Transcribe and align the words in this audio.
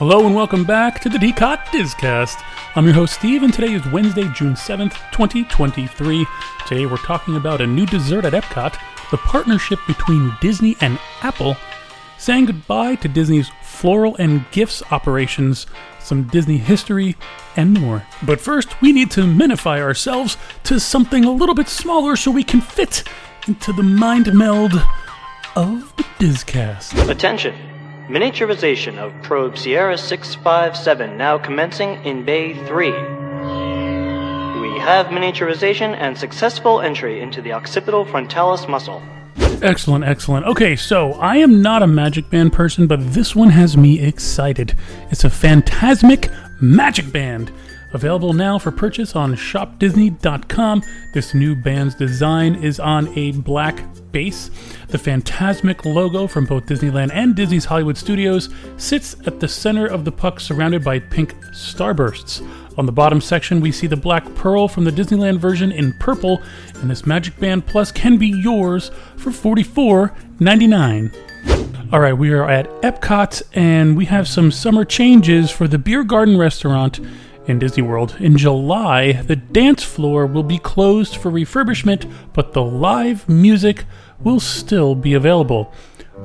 Hello 0.00 0.24
and 0.24 0.34
welcome 0.34 0.64
back 0.64 0.98
to 1.00 1.10
the 1.10 1.18
DCOT 1.18 1.58
disCast. 1.66 2.42
I'm 2.74 2.86
your 2.86 2.94
host 2.94 3.12
Steve, 3.12 3.42
and 3.42 3.52
today 3.52 3.74
is 3.74 3.84
Wednesday, 3.88 4.26
June 4.32 4.54
7th, 4.54 4.94
2023. 5.12 6.26
Today 6.66 6.86
we're 6.86 6.96
talking 6.96 7.36
about 7.36 7.60
a 7.60 7.66
new 7.66 7.84
dessert 7.84 8.24
at 8.24 8.32
Epcot, 8.32 8.78
the 9.10 9.18
partnership 9.18 9.78
between 9.86 10.34
Disney 10.40 10.74
and 10.80 10.98
Apple, 11.20 11.54
saying 12.16 12.46
goodbye 12.46 12.94
to 12.94 13.08
Disney's 13.08 13.50
floral 13.62 14.16
and 14.16 14.50
gifts 14.52 14.82
operations, 14.90 15.66
some 15.98 16.22
Disney 16.28 16.56
history, 16.56 17.14
and 17.56 17.78
more. 17.78 18.02
But 18.22 18.40
first, 18.40 18.80
we 18.80 18.92
need 18.92 19.10
to 19.10 19.24
minify 19.24 19.80
ourselves 19.80 20.38
to 20.64 20.80
something 20.80 21.26
a 21.26 21.30
little 21.30 21.54
bit 21.54 21.68
smaller 21.68 22.16
so 22.16 22.30
we 22.30 22.42
can 22.42 22.62
fit 22.62 23.04
into 23.46 23.70
the 23.74 23.82
mind 23.82 24.32
meld 24.32 24.72
of 25.56 25.94
the 25.98 26.04
disCast. 26.18 27.06
Attention! 27.10 27.79
Miniaturization 28.10 28.98
of 28.98 29.12
probe 29.22 29.56
Sierra 29.56 29.96
657 29.96 31.16
now 31.16 31.38
commencing 31.38 31.90
in 32.04 32.24
Bay 32.24 32.54
3. 32.66 32.86
We 32.90 32.92
have 34.80 35.06
miniaturization 35.06 35.94
and 35.94 36.18
successful 36.18 36.80
entry 36.80 37.20
into 37.20 37.40
the 37.40 37.52
occipital 37.52 38.04
frontalis 38.04 38.66
muscle. 38.66 39.00
Excellent, 39.62 40.02
excellent. 40.02 40.44
Okay, 40.46 40.74
so 40.74 41.12
I 41.20 41.36
am 41.36 41.62
not 41.62 41.84
a 41.84 41.86
Magic 41.86 42.28
Band 42.28 42.52
person, 42.52 42.88
but 42.88 43.12
this 43.12 43.36
one 43.36 43.50
has 43.50 43.76
me 43.76 44.00
excited. 44.00 44.74
It's 45.12 45.22
a 45.22 45.30
Phantasmic 45.30 46.30
Magic 46.60 47.12
Band. 47.12 47.52
Available 47.92 48.32
now 48.32 48.58
for 48.58 48.70
purchase 48.70 49.16
on 49.16 49.34
shopdisney.com. 49.34 50.82
This 51.12 51.34
new 51.34 51.56
band's 51.56 51.94
design 51.94 52.54
is 52.56 52.78
on 52.78 53.16
a 53.18 53.32
black 53.32 53.82
base. 54.12 54.50
The 54.88 54.98
Phantasmic 54.98 55.84
logo 55.84 56.26
from 56.26 56.46
both 56.46 56.66
Disneyland 56.66 57.10
and 57.12 57.34
Disney's 57.34 57.64
Hollywood 57.64 57.96
Studios 57.96 58.48
sits 58.76 59.16
at 59.26 59.40
the 59.40 59.48
center 59.48 59.86
of 59.86 60.04
the 60.04 60.12
puck 60.12 60.40
surrounded 60.40 60.84
by 60.84 60.98
pink 60.98 61.34
starbursts. 61.52 62.46
On 62.78 62.86
the 62.86 62.92
bottom 62.92 63.20
section, 63.20 63.60
we 63.60 63.72
see 63.72 63.86
the 63.86 63.96
black 63.96 64.34
pearl 64.34 64.68
from 64.68 64.84
the 64.84 64.92
Disneyland 64.92 65.38
version 65.38 65.72
in 65.72 65.92
purple, 65.94 66.40
and 66.76 66.90
this 66.90 67.04
Magic 67.04 67.38
Band 67.38 67.66
Plus 67.66 67.92
can 67.92 68.16
be 68.16 68.28
yours 68.28 68.90
for 69.16 69.30
$44.99. 69.30 71.14
All 71.92 71.98
right, 71.98 72.12
we 72.12 72.30
are 72.30 72.48
at 72.48 72.68
Epcot, 72.82 73.42
and 73.52 73.96
we 73.96 74.04
have 74.04 74.28
some 74.28 74.52
summer 74.52 74.84
changes 74.84 75.50
for 75.50 75.66
the 75.66 75.78
Beer 75.78 76.04
Garden 76.04 76.38
restaurant 76.38 77.00
in 77.50 77.58
Disney 77.58 77.82
World. 77.82 78.16
In 78.20 78.38
July, 78.38 79.12
the 79.12 79.36
dance 79.36 79.82
floor 79.82 80.26
will 80.26 80.42
be 80.42 80.58
closed 80.58 81.16
for 81.16 81.30
refurbishment, 81.30 82.10
but 82.32 82.52
the 82.52 82.62
live 82.62 83.28
music 83.28 83.84
will 84.20 84.40
still 84.40 84.94
be 84.94 85.14
available. 85.14 85.72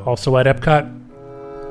Also 0.06 0.38
at 0.38 0.46
Epcot, 0.46 1.05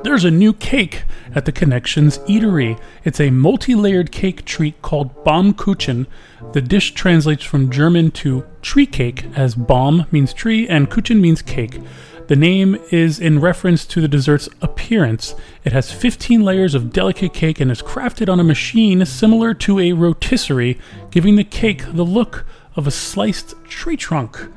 there's 0.04 0.24
a 0.24 0.30
new 0.30 0.52
cake 0.52 1.04
at 1.34 1.46
the 1.46 1.52
Connections 1.52 2.18
Eatery. 2.18 2.78
It's 3.04 3.20
a 3.20 3.30
multi 3.30 3.74
layered 3.74 4.12
cake 4.12 4.44
treat 4.44 4.80
called 4.82 5.24
Baumkuchen. 5.24 6.06
The 6.52 6.60
dish 6.60 6.92
translates 6.92 7.42
from 7.42 7.70
German 7.70 8.10
to 8.12 8.44
tree 8.60 8.84
cake, 8.84 9.24
as 9.34 9.54
Baum 9.54 10.06
means 10.12 10.34
tree 10.34 10.68
and 10.68 10.90
Kuchen 10.90 11.20
means 11.20 11.40
cake. 11.40 11.80
The 12.26 12.36
name 12.36 12.78
is 12.90 13.18
in 13.18 13.40
reference 13.40 13.86
to 13.86 14.02
the 14.02 14.08
dessert's 14.08 14.48
appearance. 14.60 15.34
It 15.64 15.72
has 15.72 15.90
15 15.90 16.42
layers 16.42 16.74
of 16.74 16.92
delicate 16.92 17.32
cake 17.32 17.58
and 17.58 17.70
is 17.70 17.82
crafted 17.82 18.30
on 18.30 18.38
a 18.38 18.44
machine 18.44 19.04
similar 19.06 19.54
to 19.54 19.80
a 19.80 19.92
rotisserie, 19.92 20.78
giving 21.10 21.36
the 21.36 21.44
cake 21.44 21.82
the 21.92 22.04
look 22.04 22.44
of 22.76 22.86
a 22.86 22.90
sliced 22.90 23.54
tree 23.64 23.96
trunk. 23.96 24.48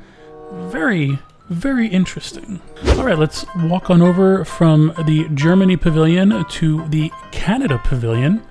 Very, 0.52 1.18
very 1.48 1.88
interesting. 1.88 2.60
All 2.90 3.04
right, 3.04 3.18
let's 3.18 3.46
walk 3.56 3.90
on 3.90 4.02
over 4.02 4.44
from 4.44 4.92
the 5.06 5.28
Germany 5.34 5.76
pavilion 5.76 6.44
to 6.44 6.86
the 6.88 7.10
Canada 7.30 7.80
pavilion, 7.82 8.42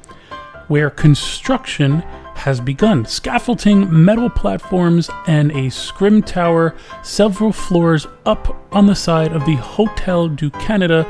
where 0.67 0.89
construction 0.89 2.03
has 2.35 2.59
begun. 2.59 3.05
Scaffolding, 3.05 3.91
metal 3.91 4.29
platforms, 4.29 5.09
and 5.27 5.51
a 5.51 5.69
scrim 5.69 6.21
tower, 6.21 6.75
several 7.03 7.51
floors 7.51 8.07
up 8.25 8.55
on 8.73 8.85
the 8.85 8.95
side 8.95 9.33
of 9.33 9.45
the 9.45 9.55
Hotel 9.55 10.27
du 10.27 10.49
Canada, 10.51 11.05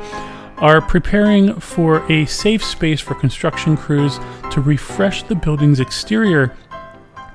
are 0.57 0.81
preparing 0.81 1.59
for 1.59 2.09
a 2.11 2.25
safe 2.25 2.63
space 2.63 2.99
for 2.99 3.13
construction 3.13 3.77
crews 3.77 4.19
to 4.51 4.61
refresh 4.61 5.23
the 5.23 5.35
building's 5.35 5.79
exterior. 5.79 6.55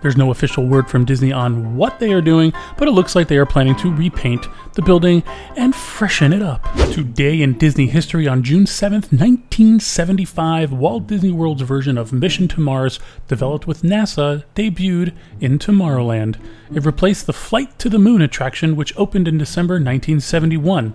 There's 0.02 0.16
no 0.16 0.30
official 0.30 0.66
word 0.66 0.90
from 0.90 1.04
Disney 1.04 1.32
on 1.32 1.76
what 1.76 1.98
they 1.98 2.12
are 2.12 2.20
doing, 2.20 2.52
but 2.76 2.88
it 2.88 2.90
looks 2.90 3.14
like 3.14 3.28
they 3.28 3.38
are 3.38 3.46
planning 3.46 3.76
to 3.76 3.94
repaint 3.94 4.46
the 4.74 4.82
building 4.82 5.22
and 5.56 5.74
freshen 5.74 6.32
it 6.32 6.42
up. 6.42 6.66
Today 6.92 7.42
in 7.42 7.58
Disney 7.58 7.86
history, 7.86 8.26
on 8.26 8.42
June 8.42 8.66
7, 8.66 9.02
1975, 9.02 10.72
Walt 10.72 11.06
Disney 11.06 11.32
World's 11.32 11.62
version 11.62 11.98
of 11.98 12.12
Mission 12.12 12.48
to 12.48 12.60
Mars, 12.60 12.98
developed 13.28 13.66
with 13.66 13.82
NASA, 13.82 14.44
debuted 14.54 15.14
in 15.40 15.58
Tomorrowland. 15.58 16.36
It 16.74 16.86
replaced 16.86 17.26
the 17.26 17.32
Flight 17.32 17.78
to 17.78 17.88
the 17.88 17.98
Moon 17.98 18.22
attraction, 18.22 18.76
which 18.76 18.96
opened 18.96 19.28
in 19.28 19.38
December 19.38 19.74
1971. 19.74 20.94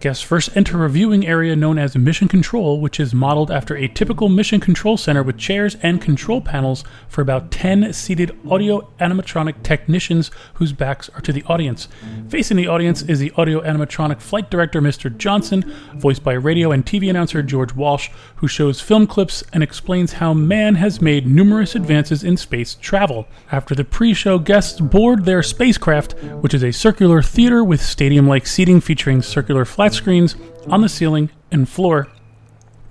Guests 0.00 0.24
first 0.24 0.56
enter 0.56 0.84
a 0.84 0.88
viewing 0.90 1.24
area 1.24 1.54
known 1.54 1.78
as 1.78 1.94
Mission 1.94 2.26
Control, 2.26 2.80
which 2.80 2.98
is 2.98 3.14
modeled 3.14 3.52
after 3.52 3.76
a 3.76 3.86
typical 3.86 4.28
mission 4.28 4.58
control 4.58 4.96
center 4.96 5.22
with 5.22 5.38
chairs 5.38 5.76
and 5.80 6.02
control 6.02 6.40
panels 6.40 6.82
for 7.06 7.20
about 7.20 7.52
10 7.52 7.92
seated 7.92 8.36
audio 8.50 8.80
animatronic 8.98 9.62
technicians 9.62 10.32
whose 10.54 10.72
backs 10.72 11.08
are 11.10 11.20
to 11.20 11.32
the 11.32 11.44
audience. 11.44 11.86
Facing 12.28 12.56
the 12.56 12.66
audience 12.66 13.01
is 13.02 13.18
the 13.18 13.32
audio 13.36 13.60
animatronic 13.62 14.20
flight 14.20 14.50
director, 14.50 14.80
Mr. 14.80 15.14
Johnson, 15.16 15.64
voiced 15.94 16.22
by 16.22 16.32
radio 16.32 16.72
and 16.72 16.84
TV 16.84 17.10
announcer 17.10 17.42
George 17.42 17.74
Walsh, 17.74 18.10
who 18.36 18.48
shows 18.48 18.80
film 18.80 19.06
clips 19.06 19.42
and 19.52 19.62
explains 19.62 20.14
how 20.14 20.32
man 20.32 20.74
has 20.76 21.00
made 21.00 21.26
numerous 21.26 21.74
advances 21.74 22.24
in 22.24 22.36
space 22.36 22.74
travel. 22.74 23.26
After 23.50 23.74
the 23.74 23.84
pre 23.84 24.14
show, 24.14 24.38
guests 24.38 24.80
board 24.80 25.24
their 25.24 25.42
spacecraft, 25.42 26.12
which 26.40 26.54
is 26.54 26.64
a 26.64 26.72
circular 26.72 27.22
theater 27.22 27.62
with 27.64 27.82
stadium 27.82 28.26
like 28.26 28.46
seating 28.46 28.80
featuring 28.80 29.22
circular 29.22 29.64
flat 29.64 29.94
screens 29.94 30.36
on 30.68 30.80
the 30.80 30.88
ceiling 30.88 31.30
and 31.50 31.68
floor. 31.68 32.08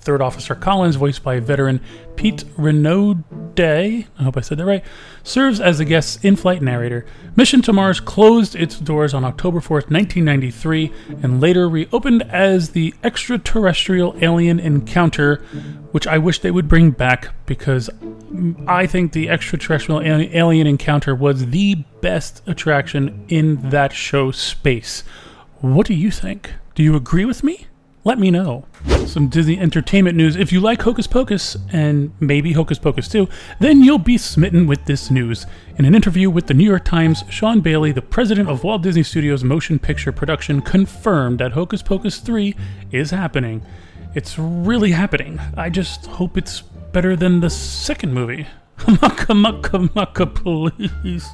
Third 0.01 0.21
Officer 0.21 0.55
Collins, 0.55 0.95
voiced 0.95 1.23
by 1.23 1.39
veteran 1.39 1.79
Pete 2.15 2.43
Renoudet, 2.57 4.07
I 4.17 4.23
hope 4.23 4.37
I 4.37 4.41
said 4.41 4.57
that 4.57 4.65
right, 4.65 4.83
serves 5.23 5.59
as 5.59 5.77
the 5.77 5.85
guest's 5.85 6.23
in 6.23 6.35
flight 6.35 6.61
narrator. 6.61 7.05
Mission 7.35 7.61
to 7.61 7.73
Mars 7.73 7.99
closed 7.99 8.55
its 8.55 8.79
doors 8.79 9.13
on 9.13 9.23
October 9.23 9.59
4th, 9.59 9.89
1993, 9.89 10.91
and 11.21 11.39
later 11.39 11.69
reopened 11.69 12.23
as 12.23 12.71
the 12.71 12.93
Extraterrestrial 13.03 14.15
Alien 14.21 14.59
Encounter, 14.59 15.35
which 15.91 16.07
I 16.07 16.17
wish 16.17 16.39
they 16.39 16.51
would 16.51 16.67
bring 16.67 16.91
back 16.91 17.29
because 17.45 17.89
I 18.67 18.87
think 18.87 19.11
the 19.11 19.29
Extraterrestrial 19.29 20.01
Alien 20.01 20.67
Encounter 20.67 21.13
was 21.13 21.47
the 21.47 21.75
best 22.01 22.41
attraction 22.47 23.25
in 23.29 23.69
that 23.69 23.93
show 23.93 24.31
space. 24.31 25.03
What 25.59 25.85
do 25.85 25.93
you 25.93 26.09
think? 26.09 26.53
Do 26.73 26.81
you 26.83 26.95
agree 26.95 27.25
with 27.25 27.43
me? 27.43 27.67
Let 28.03 28.17
me 28.17 28.31
know. 28.31 28.65
Some 29.05 29.27
Disney 29.27 29.59
entertainment 29.59 30.17
news. 30.17 30.35
If 30.35 30.51
you 30.51 30.59
like 30.59 30.81
Hocus 30.81 31.05
Pocus, 31.05 31.55
and 31.71 32.11
maybe 32.19 32.53
Hocus 32.53 32.79
Pocus 32.79 33.07
2, 33.07 33.27
then 33.59 33.83
you'll 33.83 33.99
be 33.99 34.17
smitten 34.17 34.65
with 34.65 34.85
this 34.85 35.11
news. 35.11 35.45
In 35.77 35.85
an 35.85 35.93
interview 35.93 36.27
with 36.31 36.47
the 36.47 36.55
New 36.55 36.67
York 36.67 36.83
Times, 36.83 37.23
Sean 37.29 37.61
Bailey, 37.61 37.91
the 37.91 38.01
president 38.01 38.49
of 38.49 38.63
Walt 38.63 38.81
Disney 38.81 39.03
Studios 39.03 39.43
Motion 39.43 39.77
Picture 39.77 40.11
Production, 40.11 40.61
confirmed 40.61 41.37
that 41.39 41.51
Hocus 41.51 41.83
Pocus 41.83 42.17
3 42.17 42.55
is 42.91 43.11
happening. 43.11 43.61
It's 44.15 44.39
really 44.39 44.91
happening. 44.91 45.39
I 45.55 45.69
just 45.69 46.07
hope 46.07 46.37
it's 46.37 46.61
better 46.61 47.15
than 47.15 47.41
the 47.41 47.51
second 47.51 48.15
movie. 48.15 48.47
Mucka 48.87 49.35
mucka 49.35 49.93
mucka, 49.93 50.25
please. 50.25 51.29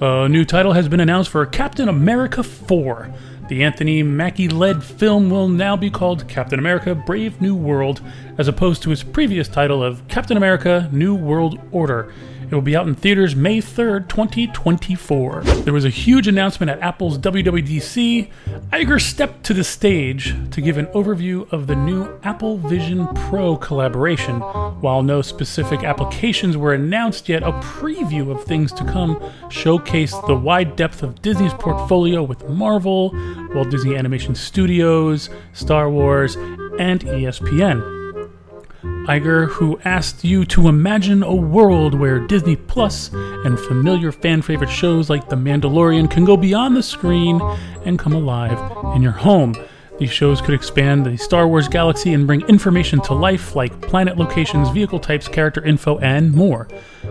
A 0.00 0.26
new 0.26 0.46
title 0.46 0.72
has 0.72 0.88
been 0.88 1.00
announced 1.00 1.28
for 1.28 1.44
Captain 1.44 1.86
America 1.86 2.42
4. 2.42 3.12
The 3.48 3.64
Anthony 3.64 4.02
Mackie 4.02 4.50
led 4.50 4.84
film 4.84 5.30
will 5.30 5.48
now 5.48 5.74
be 5.74 5.88
called 5.88 6.28
Captain 6.28 6.58
America 6.58 6.94
Brave 6.94 7.40
New 7.40 7.54
World, 7.54 8.02
as 8.36 8.46
opposed 8.46 8.82
to 8.82 8.92
its 8.92 9.02
previous 9.02 9.48
title 9.48 9.82
of 9.82 10.06
Captain 10.06 10.36
America 10.36 10.86
New 10.92 11.14
World 11.14 11.58
Order. 11.72 12.12
It 12.50 12.54
will 12.54 12.62
be 12.62 12.74
out 12.74 12.88
in 12.88 12.94
theaters 12.94 13.36
May 13.36 13.58
3rd, 13.58 14.08
2024. 14.08 15.42
There 15.64 15.72
was 15.74 15.84
a 15.84 15.90
huge 15.90 16.26
announcement 16.26 16.70
at 16.70 16.80
Apple's 16.80 17.18
WWDC. 17.18 18.30
Iger 18.70 18.98
stepped 18.98 19.44
to 19.44 19.52
the 19.52 19.62
stage 19.62 20.34
to 20.52 20.62
give 20.62 20.78
an 20.78 20.86
overview 20.86 21.52
of 21.52 21.66
the 21.66 21.76
new 21.76 22.18
Apple 22.22 22.56
Vision 22.56 23.06
Pro 23.08 23.58
collaboration. 23.58 24.40
While 24.80 25.02
no 25.02 25.20
specific 25.20 25.84
applications 25.84 26.56
were 26.56 26.72
announced 26.72 27.28
yet, 27.28 27.42
a 27.42 27.52
preview 27.52 28.30
of 28.34 28.42
things 28.44 28.72
to 28.72 28.84
come 28.84 29.16
showcased 29.50 30.26
the 30.26 30.34
wide 30.34 30.74
depth 30.74 31.02
of 31.02 31.20
Disney's 31.20 31.52
portfolio 31.52 32.22
with 32.22 32.48
Marvel, 32.48 33.10
Walt 33.54 33.68
Disney 33.68 33.94
Animation 33.94 34.34
Studios, 34.34 35.28
Star 35.52 35.90
Wars, 35.90 36.36
and 36.78 37.00
ESPN. 37.02 37.97
Iger, 39.08 39.48
who 39.48 39.80
asked 39.86 40.22
you 40.22 40.44
to 40.44 40.68
imagine 40.68 41.22
a 41.22 41.34
world 41.34 41.94
where 41.94 42.20
Disney 42.26 42.56
Plus 42.56 43.10
and 43.14 43.58
familiar 43.58 44.12
fan 44.12 44.42
favorite 44.42 44.68
shows 44.68 45.08
like 45.08 45.30
The 45.30 45.36
Mandalorian 45.36 46.10
can 46.10 46.26
go 46.26 46.36
beyond 46.36 46.76
the 46.76 46.82
screen 46.82 47.40
and 47.86 47.98
come 47.98 48.12
alive 48.12 48.58
in 48.94 49.00
your 49.00 49.12
home. 49.12 49.54
These 49.98 50.12
shows 50.12 50.40
could 50.40 50.54
expand 50.54 51.04
the 51.04 51.16
Star 51.16 51.48
Wars 51.48 51.66
galaxy 51.66 52.14
and 52.14 52.24
bring 52.24 52.42
information 52.42 53.00
to 53.02 53.14
life 53.14 53.56
like 53.56 53.80
planet 53.80 54.16
locations, 54.16 54.68
vehicle 54.70 55.00
types, 55.00 55.26
character 55.26 55.64
info, 55.64 55.98
and 55.98 56.32
more. 56.32 56.68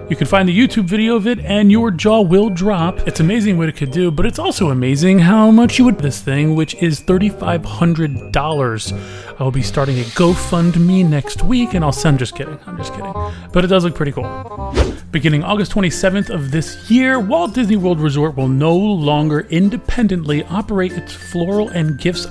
You 0.10 0.16
can 0.16 0.26
find 0.26 0.48
the 0.48 0.58
YouTube 0.58 0.86
video 0.86 1.18
of 1.18 1.28
it 1.28 1.40
and 1.40 1.70
your 1.70 1.92
jaw 1.92 2.22
will 2.22 2.50
drop. 2.50 3.06
It's 3.06 3.20
amazing 3.20 3.58
what 3.58 3.68
it 3.68 3.76
could 3.76 3.92
do, 3.92 4.10
but 4.10 4.26
it's 4.26 4.40
also 4.40 4.70
amazing 4.70 5.20
how 5.20 5.52
much 5.52 5.78
you 5.78 5.84
would 5.84 5.98
this 5.98 6.22
thing, 6.22 6.56
which 6.56 6.76
is 6.76 7.02
$3,500. 7.02 8.94
I 9.38 9.44
will 9.44 9.52
be 9.52 9.62
starting 9.62 10.00
a 10.00 10.04
GoFundMe 10.04 11.06
next 11.06 11.44
week 11.44 11.74
and 11.74 11.84
I'll 11.84 11.92
send 11.92 12.20
just 12.20 12.38
kidding. 12.38 12.58
I'm 12.66 12.78
just 12.78 12.94
kidding. 12.94 13.14
But 13.52 13.66
it 13.66 13.68
does 13.68 13.84
look 13.84 13.96
pretty 13.96 14.14
cool. 14.14 14.74
Beginning 15.12 15.44
August 15.44 15.72
27th 15.72 16.30
of 16.30 16.52
this 16.52 16.90
year, 16.92 17.20
Walt 17.20 17.54
Disney 17.54 17.76
World 17.76 18.00
Resort 18.00 18.36
will 18.36 18.48
no 18.48 18.76
longer 18.76 19.42
independently 19.50 20.44
operate 20.46 20.92
its 20.92 21.14
floral 21.14 21.70
and 21.70 21.98
gifts 21.98 22.26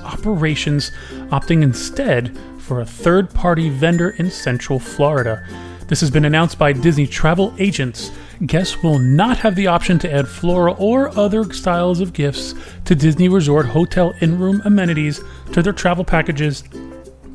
operations, 0.47 0.91
opting 1.29 1.61
instead 1.61 2.37
for 2.57 2.79
a 2.79 2.85
third 2.85 3.29
party 3.33 3.69
vendor 3.69 4.11
in 4.11 4.31
Central 4.31 4.79
Florida. 4.79 5.45
This 5.89 5.99
has 5.99 6.09
been 6.09 6.23
announced 6.23 6.57
by 6.57 6.71
Disney 6.71 7.05
travel 7.05 7.53
agents. 7.57 8.11
Guests 8.45 8.81
will 8.81 8.97
not 8.97 9.39
have 9.39 9.55
the 9.55 9.67
option 9.67 9.99
to 9.99 10.13
add 10.13 10.25
floral 10.25 10.77
or 10.79 11.09
other 11.19 11.51
styles 11.51 11.99
of 11.99 12.13
gifts 12.13 12.55
to 12.85 12.95
Disney 12.95 13.27
Resort 13.27 13.65
hotel 13.65 14.13
in 14.21 14.39
room 14.39 14.61
amenities 14.63 15.19
to 15.51 15.61
their 15.61 15.73
travel 15.73 16.05
packages 16.05 16.63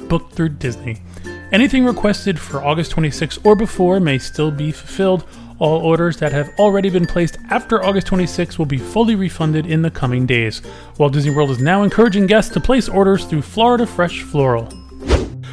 booked 0.09 0.33
through 0.33 0.51
Disney. 0.51 1.03
Anything 1.53 1.85
requested 1.85 2.41
for 2.41 2.65
August 2.65 2.93
26 2.93 3.41
or 3.45 3.55
before 3.55 4.01
may 4.01 4.17
still 4.17 4.51
be 4.51 4.73
fulfilled. 4.73 5.27
All 5.59 5.81
orders 5.81 6.17
that 6.19 6.33
have 6.33 6.53
already 6.59 6.91
been 6.91 7.07
placed 7.07 7.39
after 7.51 7.83
August 7.85 8.07
26 8.09 8.59
will 8.59 8.67
be 8.67 8.79
fully 8.79 9.15
refunded 9.15 9.67
in 9.67 9.83
the 9.83 9.91
coming 9.91 10.27
days. 10.27 10.63
Walt 10.99 11.13
Disney 11.13 11.35
World 11.35 11.51
is 11.51 11.61
now 11.61 11.83
encouraging 11.83 12.27
guests 12.27 12.53
to 12.55 12.61
place 12.61 12.89
orders 12.89 13.25
through 13.25 13.43
Florida 13.43 13.87
Fresh 13.87 14.23
Floral. 14.23 14.69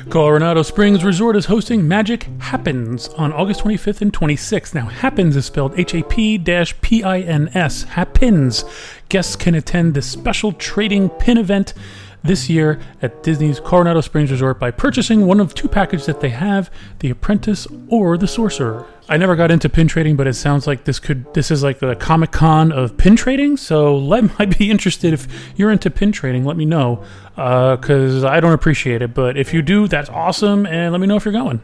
Coronado 0.10 0.63
Springs 0.63 1.04
Resort 1.04 1.36
is 1.36 1.46
hosting 1.46 1.88
Magic 1.88 2.24
Happins 2.40 3.10
on 3.10 3.31
August 3.31 3.62
25th 3.62 4.01
and 4.01 4.12
26th. 4.12 4.74
Now, 4.74 4.88
Happins 4.88 5.36
is 5.36 5.46
spelled 5.46 5.78
H 5.78 5.94
A 5.94 6.01
P 6.01 6.40
P 6.81 7.04
I 7.04 7.19
N 7.19 7.50
S. 7.54 7.84
Happins. 7.84 8.66
Guests 9.10 9.36
can 9.36 9.54
attend 9.54 9.94
this 9.94 10.10
special 10.10 10.51
trading 10.54 11.10
pin 11.10 11.38
event 11.38 11.75
this 12.24 12.50
year 12.50 12.80
at 13.01 13.24
Disney's 13.24 13.60
Coronado 13.60 14.01
Springs 14.01 14.31
Resort 14.31 14.60
by 14.60 14.71
purchasing 14.71 15.25
one 15.25 15.39
of 15.39 15.54
two 15.54 15.68
packages 15.68 16.06
that 16.06 16.21
they 16.21 16.30
have 16.30 16.69
The 17.00 17.10
Apprentice 17.10 17.68
or 17.88 18.18
The 18.18 18.27
Sorcerer. 18.27 18.86
I 19.07 19.18
never 19.18 19.36
got 19.36 19.50
into 19.50 19.69
pin 19.69 19.88
trading, 19.88 20.16
but 20.16 20.27
it 20.27 20.36
sounds 20.36 20.68
like 20.68 20.83
this 20.83 21.00
could 21.00 21.33
this 21.33 21.50
is 21.50 21.63
like 21.63 21.80
the 21.80 21.95
Comic 21.95 22.31
Con 22.31 22.71
of 22.71 22.95
pin 22.98 23.16
trading. 23.16 23.57
So 23.57 23.98
let 23.98 24.38
might 24.38 24.57
be 24.57 24.69
interested 24.69 25.13
if 25.13 25.27
you're 25.56 25.71
into 25.71 25.89
pin 25.89 26.12
trading. 26.12 26.45
Let 26.45 26.57
me 26.57 26.66
know 26.66 27.04
because 27.36 28.24
uh, 28.24 28.30
I 28.30 28.39
don't 28.39 28.54
appreciate 28.54 29.01
it, 29.01 29.13
but 29.13 29.38
if 29.38 29.54
you 29.54 29.62
do, 29.62 29.88
that's 29.88 30.10
awesome, 30.10 30.65
and 30.65 30.92
let 30.92 31.01
me 31.01 31.07
know 31.07 31.15
if 31.15 31.25
you're 31.25 31.31
going. 31.31 31.62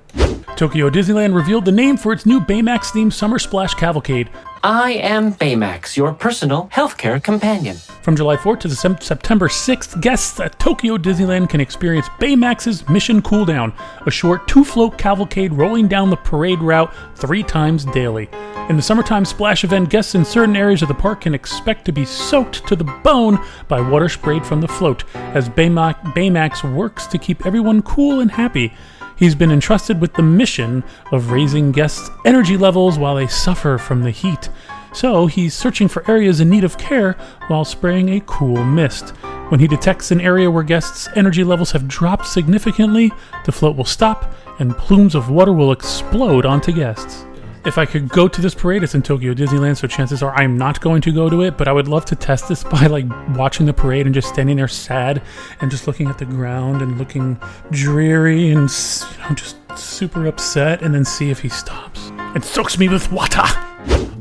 Tokyo 0.56 0.90
Disneyland 0.90 1.36
revealed 1.36 1.66
the 1.66 1.72
name 1.74 1.98
for 1.98 2.14
its 2.14 2.26
new 2.26 2.40
Baymax 2.40 2.92
themed 2.92 3.12
Summer 3.12 3.38
Splash 3.38 3.74
Cavalcade. 3.74 4.30
I 4.64 4.94
am 4.94 5.34
Baymax, 5.34 5.98
your 5.98 6.14
personal 6.14 6.70
healthcare 6.72 7.22
companion. 7.22 7.76
From 7.76 8.16
July 8.16 8.38
4th 8.38 8.62
to 8.62 8.70
September 9.04 9.50
6th, 9.50 10.00
guests 10.00 10.40
at 10.40 10.58
Tokyo 10.58 10.98
Disneyland 10.98 11.50
can 11.50 11.60
experience 11.60 12.08
Baymax's 12.20 12.88
Mission 12.88 13.22
Cooldown, 13.22 13.74
a 14.08 14.12
short 14.12 14.48
two 14.48 14.64
float 14.64 14.98
cavalcade 14.98 15.52
rolling 15.52 15.90
down 15.90 16.10
the 16.10 16.16
parade 16.16 16.60
route 16.60 16.94
three 17.16 17.44
times 17.44 17.84
daily. 17.84 18.30
In 18.70 18.78
the 18.78 18.82
summertime 18.82 19.26
splash 19.26 19.66
event, 19.66 19.90
guests 19.90 20.16
in 20.16 20.24
certain 20.24 20.56
areas 20.56 20.82
of 20.82 20.88
the 20.88 20.94
park 20.94 21.22
can 21.22 21.36
expect 21.36 21.84
to 21.86 21.92
be 21.92 22.06
soaked 22.06 22.66
to 22.68 22.78
the 22.78 22.86
bone 23.04 23.38
by 23.68 23.82
water 23.82 24.08
sprayed 24.08 24.46
from 24.46 24.62
the 24.62 24.68
float, 24.70 25.04
as 25.14 25.50
Baymax 25.50 26.74
works 26.74 27.08
to 27.08 27.18
keep 27.18 27.46
everyone 27.46 27.82
cool 27.82 28.22
and 28.22 28.32
happy. 28.32 28.74
He's 29.16 29.36
been 29.36 29.52
entrusted 29.52 30.02
with 30.02 30.14
the 30.14 30.22
mission 30.22 30.84
of 31.12 31.32
raising 31.32 31.72
guests' 31.72 32.10
energy 32.26 32.58
levels 32.58 33.00
while 33.00 33.16
they 33.16 33.28
suffer 33.28 33.78
from 33.78 34.04
the 34.04 34.12
heat. 34.12 34.50
So 34.94 35.28
he's 35.28 35.54
searching 35.54 35.88
for 35.88 36.10
areas 36.10 36.40
in 36.40 36.50
need 36.50 36.64
of 36.64 36.78
care 36.78 37.14
while 37.48 37.66
spraying 37.66 38.10
a 38.10 38.22
cool 38.22 38.64
mist. 38.64 39.10
When 39.50 39.60
he 39.60 39.68
detects 39.68 40.12
an 40.12 40.22
area 40.22 40.50
where 40.50 40.64
guests' 40.64 41.08
energy 41.16 41.44
levels 41.44 41.72
have 41.72 41.88
dropped 41.88 42.28
significantly, 42.28 43.12
the 43.46 43.52
float 43.52 43.76
will 43.76 43.86
stop 43.86 44.34
and 44.60 44.78
plumes 44.78 45.16
of 45.16 45.30
water 45.30 45.54
will 45.54 45.72
explode 45.72 46.46
onto 46.46 46.72
guests 46.72 47.26
if 47.66 47.78
I 47.78 47.86
could 47.86 48.10
go 48.10 48.28
to 48.28 48.42
this 48.42 48.54
parade, 48.54 48.84
it's 48.84 48.96
in 48.96 49.02
Tokyo 49.02 49.34
Disneyland, 49.34 49.78
so 49.78 49.88
chances 49.88 50.22
are 50.22 50.34
I'm 50.36 50.58
not 50.58 50.82
going 50.82 51.02
to 51.02 51.12
go 51.12 51.30
to 51.30 51.42
it. 51.42 51.58
But 51.58 51.68
I 51.68 51.72
would 51.72 51.88
love 51.88 52.06
to 52.06 52.16
test 52.16 52.48
this 52.48 52.64
by 52.76 52.88
like 52.88 53.06
watching 53.36 53.66
the 53.66 53.74
parade 53.74 54.06
and 54.06 54.14
just 54.14 54.30
standing 54.30 54.58
there 54.58 54.68
sad 54.68 55.22
and 55.62 55.72
just 55.72 55.88
looking 55.88 56.08
at 56.08 56.18
the 56.18 56.26
ground 56.26 56.82
and 56.82 56.98
looking 56.98 57.40
dreary 57.72 58.52
and 58.52 58.70
you 58.70 59.20
know 59.20 59.36
just 59.36 59.58
super 59.76 60.26
upset, 60.28 60.82
and 60.82 60.94
then 60.94 61.04
see 61.04 61.30
if 61.32 61.40
he 61.40 61.50
stops 61.50 62.10
and 62.18 62.44
soaks 62.44 62.78
me 62.78 62.88
with 62.88 63.12
water. 63.12 63.44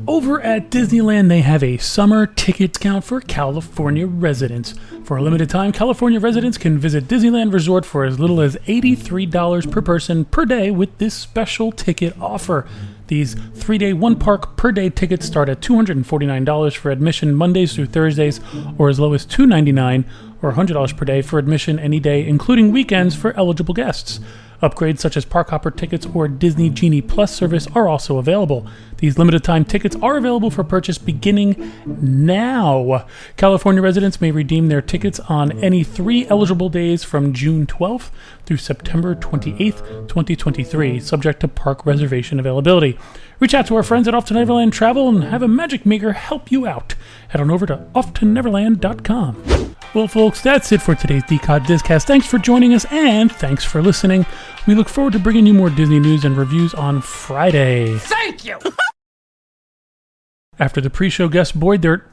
Over 0.07 0.39
at 0.41 0.69
Disneyland, 0.69 1.29
they 1.29 1.41
have 1.41 1.63
a 1.63 1.77
summer 1.77 2.27
ticket 2.27 2.73
discount 2.73 3.03
for 3.03 3.21
California 3.21 4.05
residents. 4.05 4.75
For 5.03 5.17
a 5.17 5.21
limited 5.23 5.49
time, 5.49 5.71
California 5.71 6.19
residents 6.19 6.59
can 6.59 6.77
visit 6.77 7.07
Disneyland 7.07 7.51
Resort 7.51 7.85
for 7.85 8.05
as 8.05 8.19
little 8.19 8.39
as 8.39 8.55
$83 8.67 9.71
per 9.71 9.81
person 9.81 10.25
per 10.25 10.45
day 10.45 10.69
with 10.69 10.95
this 10.99 11.15
special 11.15 11.71
ticket 11.71 12.15
offer. 12.21 12.67
These 13.07 13.35
three 13.53 13.77
day, 13.77 13.93
one 13.93 14.15
park 14.15 14.57
per 14.57 14.71
day 14.71 14.89
tickets 14.89 15.25
start 15.25 15.49
at 15.49 15.61
$249 15.61 16.75
for 16.75 16.91
admission 16.91 17.35
Mondays 17.35 17.75
through 17.75 17.87
Thursdays, 17.87 18.39
or 18.77 18.89
as 18.89 18.99
low 18.99 19.13
as 19.13 19.25
$299 19.25 20.05
or 20.41 20.53
$100 20.53 20.97
per 20.97 21.05
day 21.05 21.21
for 21.21 21.39
admission 21.39 21.79
any 21.79 21.99
day, 21.99 22.25
including 22.25 22.71
weekends 22.71 23.15
for 23.15 23.33
eligible 23.37 23.73
guests. 23.73 24.19
Upgrades 24.61 24.99
such 24.99 25.17
as 25.17 25.25
Park 25.25 25.49
Hopper 25.49 25.71
tickets 25.71 26.07
or 26.13 26.27
Disney 26.27 26.69
Genie 26.69 27.01
Plus 27.01 27.33
service 27.33 27.67
are 27.75 27.87
also 27.87 28.17
available. 28.17 28.67
These 28.97 29.17
limited 29.17 29.43
time 29.43 29.65
tickets 29.65 29.95
are 30.01 30.17
available 30.17 30.49
for 30.49 30.63
purchase 30.63 30.97
beginning 30.97 31.71
now. 31.85 33.05
California 33.37 33.81
residents 33.81 34.21
may 34.21 34.31
redeem 34.31 34.67
their 34.67 34.81
tickets 34.81 35.19
on 35.21 35.51
any 35.63 35.83
three 35.83 36.27
eligible 36.27 36.69
days 36.69 37.03
from 37.03 37.33
June 37.33 37.65
12th 37.65 38.09
through 38.45 38.57
September 38.57 39.15
28th, 39.15 40.07
2023, 40.07 40.99
subject 40.99 41.39
to 41.41 41.47
park 41.47 41.85
reservation 41.85 42.39
availability. 42.39 42.97
Reach 43.39 43.53
out 43.53 43.67
to 43.67 43.75
our 43.75 43.83
friends 43.83 44.07
at 44.07 44.15
Off 44.15 44.25
to 44.25 44.33
Neverland 44.33 44.73
Travel 44.73 45.09
and 45.09 45.25
have 45.25 45.41
a 45.41 45.47
magic 45.47 45.85
maker 45.85 46.13
help 46.13 46.51
you 46.51 46.65
out. 46.65 46.95
Head 47.29 47.41
on 47.41 47.51
over 47.51 47.65
to 47.65 47.77
offtoneverland.com. 47.93 49.75
Well, 49.95 50.09
folks, 50.09 50.41
that's 50.41 50.73
it 50.73 50.81
for 50.81 50.93
today's 50.93 51.23
DCOT 51.23 51.65
Discast. 51.65 52.03
Thanks 52.03 52.25
for 52.27 52.37
joining 52.37 52.73
us 52.73 52.85
and 52.91 53.31
thanks 53.31 53.63
for 53.63 53.81
listening. 53.81 54.25
We 54.67 54.75
look 54.75 54.89
forward 54.89 55.13
to 55.13 55.19
bringing 55.19 55.45
you 55.45 55.53
more 55.53 55.69
Disney 55.69 56.01
news 56.01 56.25
and 56.25 56.35
reviews 56.35 56.73
on 56.73 56.99
Friday. 56.99 57.97
Thank 57.99 58.43
you! 58.43 58.59
After 60.59 60.81
the 60.81 60.89
pre-show 60.89 61.29
guests 61.29 61.53
board 61.53 61.81
their 61.81 62.11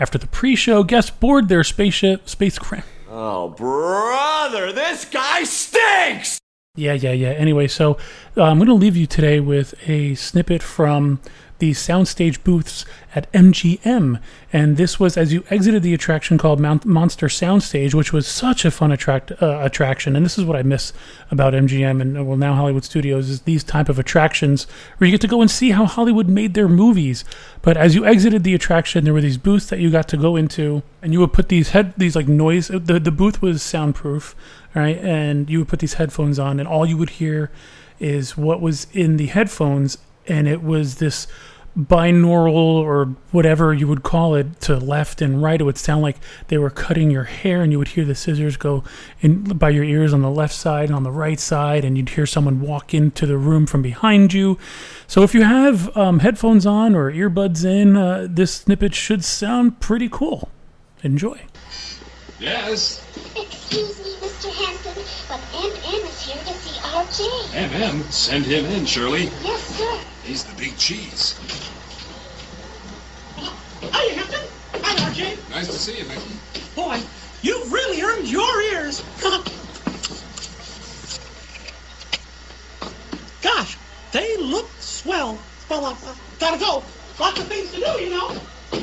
after 0.00 0.18
the 0.18 0.26
pre-show 0.26 0.82
guests 0.82 1.12
board 1.12 1.48
their 1.48 1.62
spaceship 1.62 2.28
spacecraft. 2.28 2.88
Oh, 3.08 3.50
brother, 3.50 4.72
this 4.72 5.04
guy 5.04 5.44
stinks. 5.44 6.40
Yeah, 6.74 6.94
yeah, 6.94 7.12
yeah. 7.12 7.28
Anyway, 7.28 7.68
so 7.68 7.98
uh, 8.36 8.42
I'm 8.42 8.58
going 8.58 8.66
to 8.66 8.74
leave 8.74 8.96
you 8.96 9.06
today 9.06 9.38
with 9.38 9.74
a 9.88 10.16
snippet 10.16 10.60
from 10.60 11.20
the 11.64 11.70
soundstage 11.70 12.44
booths 12.44 12.84
at 13.14 13.32
MGM. 13.32 14.20
And 14.52 14.76
this 14.76 15.00
was 15.00 15.16
as 15.16 15.32
you 15.32 15.44
exited 15.48 15.82
the 15.82 15.94
attraction 15.94 16.36
called 16.36 16.60
Mount 16.60 16.84
Monster 16.84 17.28
Soundstage, 17.28 17.94
which 17.94 18.12
was 18.12 18.26
such 18.26 18.66
a 18.66 18.70
fun 18.70 18.92
attract, 18.92 19.32
uh, 19.40 19.60
attraction. 19.62 20.14
And 20.14 20.26
this 20.26 20.36
is 20.36 20.44
what 20.44 20.56
I 20.58 20.62
miss 20.62 20.92
about 21.30 21.54
MGM 21.54 22.02
and 22.02 22.18
uh, 22.18 22.22
well 22.22 22.36
now 22.36 22.52
Hollywood 22.52 22.84
Studios 22.84 23.30
is 23.30 23.40
these 23.42 23.64
type 23.64 23.88
of 23.88 23.98
attractions 23.98 24.66
where 24.98 25.06
you 25.06 25.12
get 25.12 25.22
to 25.22 25.26
go 25.26 25.40
and 25.40 25.50
see 25.50 25.70
how 25.70 25.86
Hollywood 25.86 26.28
made 26.28 26.52
their 26.52 26.68
movies. 26.68 27.24
But 27.62 27.78
as 27.78 27.94
you 27.94 28.04
exited 28.04 28.44
the 28.44 28.54
attraction, 28.54 29.04
there 29.04 29.14
were 29.14 29.22
these 29.22 29.38
booths 29.38 29.70
that 29.70 29.78
you 29.78 29.90
got 29.90 30.06
to 30.08 30.18
go 30.18 30.36
into, 30.36 30.82
and 31.00 31.14
you 31.14 31.20
would 31.20 31.32
put 31.32 31.48
these 31.48 31.70
head 31.70 31.94
these 31.96 32.14
like 32.14 32.28
noise. 32.28 32.68
The 32.68 33.00
the 33.00 33.10
booth 33.10 33.40
was 33.40 33.62
soundproof, 33.62 34.36
right? 34.74 34.98
And 34.98 35.48
you 35.48 35.60
would 35.60 35.68
put 35.68 35.78
these 35.78 35.94
headphones 35.94 36.38
on, 36.38 36.60
and 36.60 36.68
all 36.68 36.84
you 36.84 36.98
would 36.98 37.10
hear 37.20 37.50
is 37.98 38.36
what 38.36 38.60
was 38.60 38.86
in 38.92 39.16
the 39.16 39.28
headphones 39.28 39.96
and 40.26 40.48
it 40.48 40.62
was 40.62 40.96
this 40.96 41.26
binaural 41.78 42.54
or 42.54 43.06
whatever 43.32 43.74
you 43.74 43.88
would 43.88 44.04
call 44.04 44.36
it 44.36 44.60
to 44.60 44.76
left 44.76 45.20
and 45.20 45.42
right 45.42 45.60
it 45.60 45.64
would 45.64 45.76
sound 45.76 46.02
like 46.02 46.16
they 46.46 46.56
were 46.56 46.70
cutting 46.70 47.10
your 47.10 47.24
hair 47.24 47.62
and 47.62 47.72
you 47.72 47.78
would 47.78 47.88
hear 47.88 48.04
the 48.04 48.14
scissors 48.14 48.56
go 48.56 48.84
in 49.20 49.42
by 49.42 49.70
your 49.70 49.82
ears 49.82 50.14
on 50.14 50.22
the 50.22 50.30
left 50.30 50.54
side 50.54 50.86
and 50.86 50.94
on 50.94 51.02
the 51.02 51.10
right 51.10 51.40
side 51.40 51.84
and 51.84 51.96
you'd 51.96 52.10
hear 52.10 52.26
someone 52.26 52.60
walk 52.60 52.94
into 52.94 53.26
the 53.26 53.36
room 53.36 53.66
from 53.66 53.82
behind 53.82 54.32
you. 54.32 54.56
So 55.08 55.24
if 55.24 55.34
you 55.34 55.42
have 55.42 55.94
um, 55.96 56.20
headphones 56.20 56.64
on 56.64 56.94
or 56.94 57.10
earbuds 57.10 57.64
in 57.64 57.96
uh, 57.96 58.28
this 58.30 58.54
snippet 58.54 58.94
should 58.94 59.24
sound 59.24 59.80
pretty 59.80 60.08
cool. 60.08 60.50
Enjoy. 61.02 61.40
Yes. 62.38 63.04
Excuse 63.36 63.98
me 63.98 64.14
mr 64.24 64.52
hampton 64.52 65.02
but 65.28 65.40
mm 65.52 66.06
is 66.06 66.22
here 66.22 66.42
to 66.44 66.54
see 66.54 66.78
rj 66.80 67.68
mm 67.68 68.12
send 68.12 68.44
him 68.44 68.64
in 68.66 68.86
shirley. 68.86 69.24
Yes 69.42 69.60
sir 69.76 70.13
He's 70.24 70.44
the 70.44 70.54
big 70.56 70.76
cheese. 70.78 71.38
Hiya, 73.36 74.14
Hampton. 74.14 74.48
Hi, 74.82 75.10
RJ. 75.10 75.50
Nice 75.50 75.66
to 75.66 75.72
see 75.72 75.98
you, 75.98 76.04
Mickey. 76.08 76.36
Boy, 76.74 77.00
You've 77.44 77.70
really 77.70 78.00
earned 78.00 78.26
your 78.26 78.62
ears. 78.72 79.02
Gosh, 83.42 83.76
they 84.12 84.38
look 84.38 84.70
swell. 84.80 85.38
Well, 85.68 85.84
I 85.84 85.94
gotta 86.40 86.58
go. 86.58 86.82
Lots 87.20 87.38
of 87.38 87.46
things 87.48 87.70
to 87.72 87.80
do, 87.80 88.02
you 88.02 88.08
know. 88.08 88.28
Well, 88.72 88.82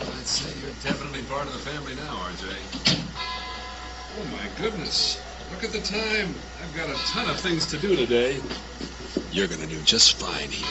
I'd 0.00 0.26
say 0.26 0.50
you're 0.60 0.74
definitely 0.82 1.22
part 1.30 1.46
of 1.46 1.52
the 1.52 1.60
family 1.60 1.94
now, 1.94 2.16
RJ. 2.26 2.56
Oh 4.18 4.24
my 4.32 4.48
goodness. 4.60 5.22
Look 5.50 5.64
at 5.64 5.72
the 5.72 5.80
time. 5.80 6.34
I've 6.62 6.76
got 6.76 6.90
a 6.90 6.94
ton 7.06 7.30
of 7.30 7.38
things 7.38 7.66
to 7.66 7.78
do 7.78 7.96
today. 7.96 8.40
You're 9.30 9.46
gonna 9.46 9.66
do 9.66 9.80
just 9.82 10.18
fine 10.18 10.50
here. 10.50 10.66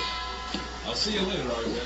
I'll 0.86 0.96
see 0.96 1.13
you 1.13 1.22
later, 1.22 1.44
RJ. 1.44 1.82